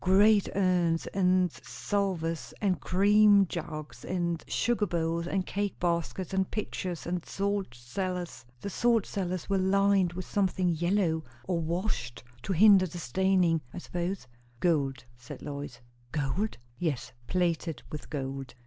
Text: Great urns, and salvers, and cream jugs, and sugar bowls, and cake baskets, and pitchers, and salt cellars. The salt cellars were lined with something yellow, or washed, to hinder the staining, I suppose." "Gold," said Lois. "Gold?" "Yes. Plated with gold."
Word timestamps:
Great 0.03 0.49
urns, 0.55 1.05
and 1.13 1.51
salvers, 1.61 2.55
and 2.59 2.81
cream 2.81 3.45
jugs, 3.45 4.03
and 4.03 4.43
sugar 4.47 4.87
bowls, 4.87 5.27
and 5.27 5.45
cake 5.45 5.79
baskets, 5.79 6.33
and 6.33 6.49
pitchers, 6.49 7.05
and 7.05 7.23
salt 7.23 7.75
cellars. 7.75 8.43
The 8.61 8.71
salt 8.71 9.05
cellars 9.05 9.47
were 9.47 9.59
lined 9.59 10.13
with 10.13 10.25
something 10.25 10.69
yellow, 10.69 11.23
or 11.43 11.59
washed, 11.59 12.23
to 12.41 12.51
hinder 12.53 12.87
the 12.87 12.97
staining, 12.97 13.61
I 13.75 13.77
suppose." 13.77 14.25
"Gold," 14.59 15.05
said 15.17 15.43
Lois. 15.43 15.79
"Gold?" 16.11 16.57
"Yes. 16.79 17.13
Plated 17.27 17.83
with 17.91 18.09
gold." 18.09 18.55